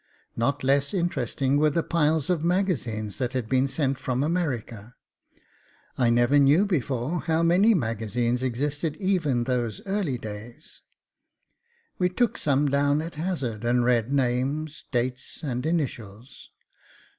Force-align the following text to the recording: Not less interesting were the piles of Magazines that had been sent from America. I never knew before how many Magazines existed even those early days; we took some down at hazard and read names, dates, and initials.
Not 0.35 0.63
less 0.63 0.95
interesting 0.95 1.57
were 1.59 1.69
the 1.69 1.83
piles 1.83 2.31
of 2.31 2.43
Magazines 2.43 3.19
that 3.19 3.33
had 3.33 3.47
been 3.47 3.67
sent 3.67 3.99
from 3.99 4.23
America. 4.23 4.95
I 5.95 6.09
never 6.09 6.39
knew 6.39 6.65
before 6.65 7.19
how 7.21 7.43
many 7.43 7.75
Magazines 7.75 8.41
existed 8.41 8.97
even 8.97 9.43
those 9.43 9.79
early 9.85 10.17
days; 10.17 10.81
we 11.99 12.09
took 12.09 12.39
some 12.39 12.67
down 12.67 12.99
at 12.99 13.13
hazard 13.13 13.63
and 13.63 13.85
read 13.85 14.11
names, 14.11 14.85
dates, 14.91 15.43
and 15.43 15.67
initials. 15.67 16.49